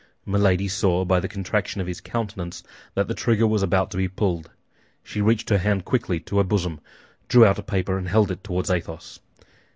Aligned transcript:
Milady 0.25 0.67
saw 0.67 1.05
by 1.05 1.19
the 1.19 1.27
contraction 1.27 1.79
of 1.79 1.85
his 1.85 2.01
countenance 2.01 2.63
that 2.95 3.07
the 3.07 3.13
trigger 3.13 3.45
was 3.45 3.61
about 3.61 3.91
to 3.91 3.97
be 3.97 4.07
pulled; 4.07 4.49
she 5.03 5.21
reached 5.21 5.51
her 5.51 5.59
hand 5.59 5.85
quickly 5.85 6.19
to 6.21 6.39
her 6.39 6.43
bosom, 6.43 6.81
drew 7.27 7.45
out 7.45 7.59
a 7.59 7.61
paper, 7.61 7.99
and 7.99 8.07
held 8.09 8.31
it 8.31 8.43
toward 8.43 8.67
Athos. 8.71 9.19